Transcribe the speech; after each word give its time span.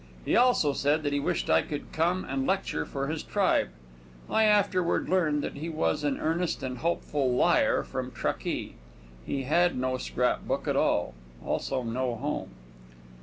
He 0.25 0.35
also 0.35 0.73
said 0.73 1.03
that 1.03 1.13
he 1.13 1.19
wished 1.19 1.47
I 1.47 1.61
would 1.69 1.91
come 1.93 2.25
and 2.25 2.47
lecture 2.47 2.87
for 2.87 3.05
his 3.05 3.21
tribe. 3.21 3.69
I 4.31 4.45
afterward 4.45 5.07
learned 5.07 5.43
that 5.43 5.57
he 5.57 5.69
was 5.69 6.03
an 6.03 6.19
earnest 6.19 6.63
and 6.63 6.79
hopeful 6.79 7.31
liar 7.35 7.83
from 7.83 8.09
Truckee. 8.09 8.77
He 9.27 9.43
had 9.43 9.77
no 9.77 9.97
scrap 9.99 10.47
book 10.47 10.67
at 10.67 10.75
all. 10.75 11.13
Also 11.45 11.83
no 11.83 12.15
home. 12.15 12.49